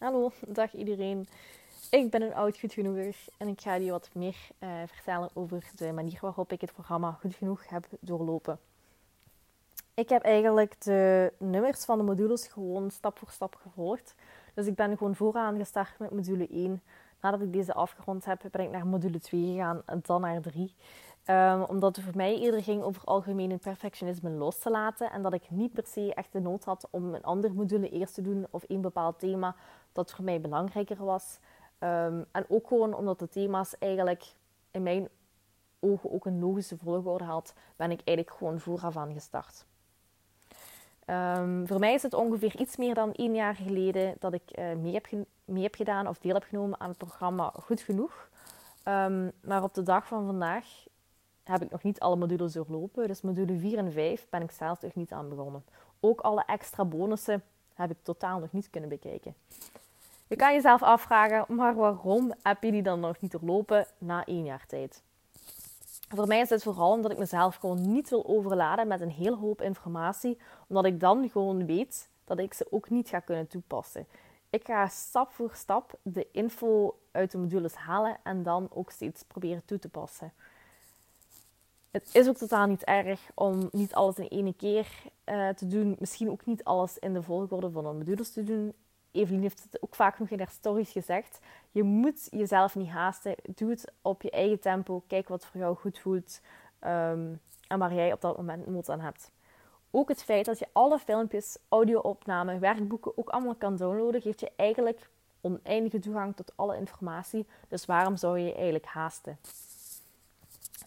[0.00, 1.28] Hallo, dag iedereen.
[1.90, 5.70] Ik ben een oud goed genoeger en ik ga je wat meer uh, vertellen over
[5.76, 8.58] de manier waarop ik het programma Goed Genoeg heb doorlopen.
[9.94, 14.14] Ik heb eigenlijk de nummers van de modules gewoon stap voor stap gevolgd.
[14.54, 16.82] Dus ik ben gewoon vooraan gestart met module 1.
[17.20, 20.74] Nadat ik deze afgerond heb, ben ik naar module 2 gegaan en dan naar 3.
[21.30, 25.10] Um, omdat het voor mij eerder ging over algemeen perfectionisme los te laten.
[25.10, 28.14] En dat ik niet per se echt de nood had om een andere module eerst
[28.14, 29.54] te doen of één bepaald thema
[29.92, 31.38] dat voor mij belangrijker was.
[31.78, 34.24] Um, en ook gewoon omdat de thema's eigenlijk
[34.70, 35.08] in mijn
[35.80, 39.64] ogen ook een logische volgorde had, ben ik eigenlijk gewoon vooraf aan gestart.
[41.06, 44.74] Um, voor mij is het ongeveer iets meer dan één jaar geleden dat ik uh,
[44.74, 45.06] mee, heb
[45.44, 48.28] mee, heb gedaan of deel heb genomen aan het programma Goed Genoeg.
[49.42, 50.88] Maar op de dag van vandaag
[51.50, 53.06] heb ik nog niet alle modules doorlopen.
[53.06, 55.64] Dus module 4 en 5 ben ik zelf nog niet aan begonnen.
[56.00, 57.42] Ook alle extra bonussen
[57.74, 59.34] heb ik totaal nog niet kunnen bekijken.
[60.26, 64.44] Je kan jezelf afvragen, maar waarom heb je die dan nog niet doorlopen na één
[64.44, 65.02] jaar tijd?
[66.14, 69.36] Voor mij is het vooral omdat ik mezelf gewoon niet wil overladen met een hele
[69.36, 74.06] hoop informatie, omdat ik dan gewoon weet dat ik ze ook niet ga kunnen toepassen.
[74.50, 79.22] Ik ga stap voor stap de info uit de modules halen en dan ook steeds
[79.22, 80.32] proberen toe te passen.
[81.90, 84.88] Het is ook totaal niet erg om niet alles in één keer
[85.24, 85.96] uh, te doen.
[85.98, 88.74] Misschien ook niet alles in de volgorde van de modules te doen.
[89.10, 91.38] Evelien heeft het ook vaak nog in haar stories gezegd.
[91.70, 93.34] Je moet jezelf niet haasten.
[93.42, 95.02] Doe het op je eigen tempo.
[95.06, 96.40] Kijk wat voor jou goed voelt.
[96.80, 99.30] Um, en waar jij op dat moment nood aan hebt.
[99.90, 104.52] Ook het feit dat je alle filmpjes, audio-opnamen, werkboeken ook allemaal kan downloaden, geeft je
[104.56, 105.08] eigenlijk
[105.40, 107.46] oneindige toegang tot alle informatie.
[107.68, 109.38] Dus waarom zou je je eigenlijk haasten?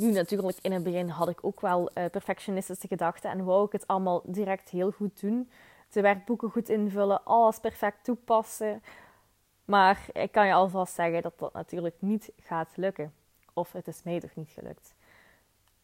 [0.00, 3.72] Nu natuurlijk, in het begin had ik ook wel uh, perfectionistische gedachten en wou ik
[3.72, 5.50] het allemaal direct heel goed doen.
[5.90, 8.82] De werkboeken goed invullen, alles perfect toepassen.
[9.64, 13.12] Maar ik kan je alvast zeggen dat dat natuurlijk niet gaat lukken.
[13.52, 14.94] Of het is mij toch niet gelukt.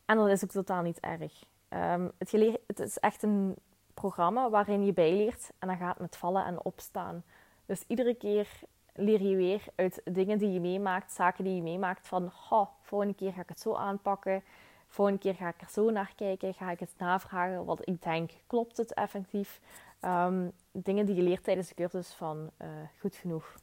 [0.04, 1.44] En dat is ook totaal niet erg.
[1.68, 2.30] Um, het,
[2.66, 3.54] het is echt een
[3.94, 7.24] programma waarin je bijleert en dan gaat het met vallen en opstaan.
[7.66, 8.48] Dus iedere keer
[8.96, 13.14] leer je weer uit dingen die je meemaakt, zaken die je meemaakt, van oh, volgende
[13.14, 14.42] keer ga ik het zo aanpakken,
[14.86, 18.30] volgende keer ga ik er zo naar kijken, ga ik het navragen wat ik denk,
[18.46, 19.60] klopt het effectief?
[20.00, 22.68] Um, dingen die je leert tijdens de cursus van uh,
[23.00, 23.54] goed genoeg.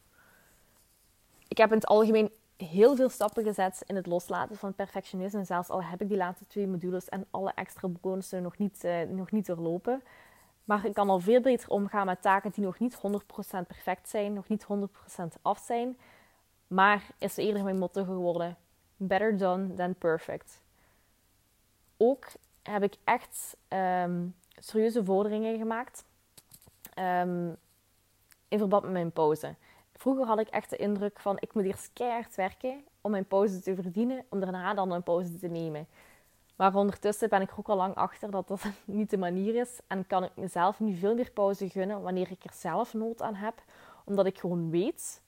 [1.47, 5.43] Ik heb in het algemeen heel veel stappen gezet in het loslaten van perfectionisme.
[5.43, 9.01] Zelfs al heb ik die laatste twee modules en alle extra bonussen nog niet, uh,
[9.01, 10.03] nog niet doorlopen.
[10.63, 12.99] Maar ik kan al veel beter omgaan met taken die nog niet 100%
[13.67, 14.65] perfect zijn, nog niet
[15.19, 15.97] 100% af zijn.
[16.67, 18.57] Maar is eerder mijn motto geworden:
[18.97, 20.61] better done than perfect.
[21.97, 22.27] Ook
[22.61, 26.05] heb ik echt um, serieuze vorderingen gemaakt
[26.99, 27.57] um,
[28.47, 29.55] in verband met mijn pauze.
[29.93, 33.61] Vroeger had ik echt de indruk van ik moet eerst keihard werken om mijn pauze
[33.61, 35.87] te verdienen, om daarna dan een pauze te nemen.
[36.63, 39.79] Maar ondertussen ben ik er ook al lang achter dat dat niet de manier is.
[39.87, 43.35] En kan ik mezelf nu veel meer pauze gunnen wanneer ik er zelf nood aan
[43.35, 43.63] heb.
[44.05, 45.21] Omdat ik gewoon weet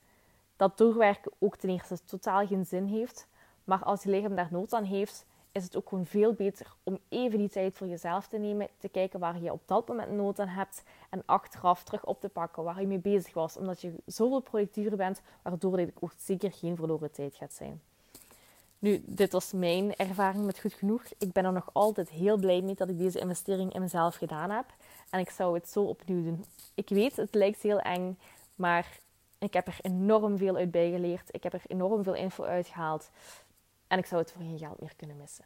[0.55, 3.27] dat doorwerken ook ten eerste totaal geen zin heeft.
[3.63, 6.99] Maar als je lichaam daar nood aan heeft, is het ook gewoon veel beter om
[7.09, 8.67] even die tijd voor jezelf te nemen.
[8.77, 10.83] Te kijken waar je op dat moment nood aan hebt.
[11.09, 13.57] En achteraf terug op te pakken waar je mee bezig was.
[13.57, 17.81] Omdat je zoveel productiever bent, waardoor dit ook zeker geen verloren tijd gaat zijn.
[18.79, 21.03] Nu, dit was mijn ervaring met goed genoeg.
[21.17, 24.49] Ik ben er nog altijd heel blij mee dat ik deze investering in mezelf gedaan
[24.49, 24.65] heb.
[25.09, 26.45] En ik zou het zo opnieuw doen.
[26.73, 28.17] Ik weet, het lijkt heel eng,
[28.55, 28.99] maar
[29.39, 31.29] ik heb er enorm veel uit bijgeleerd.
[31.31, 33.09] Ik heb er enorm veel info uitgehaald.
[33.87, 35.45] En ik zou het voor geen geld meer kunnen missen.